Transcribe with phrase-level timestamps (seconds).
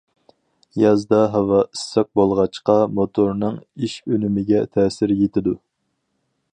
[0.83, 5.59] يازدا ھاۋا ئىسسىق بولغاچقا موتورنىڭ ئىش ئۈنۈمىگە تەسىر يېتىدۇ.